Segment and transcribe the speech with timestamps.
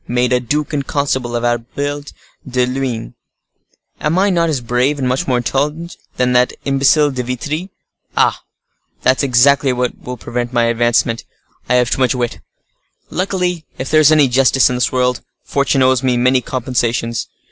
[0.07, 2.11] made a duke and constable of Albert
[2.49, 3.13] de Luynes?
[3.99, 7.69] Am I not as brave, and much more intelligent, than that imbecile De Vitry?
[8.17, 8.41] Ah!
[9.03, 11.23] that's exactly what will prevent my advancement:
[11.69, 12.39] I have too much wit.
[13.11, 17.27] Luckily, if there is any justice in this world, fortune owes me many compensations.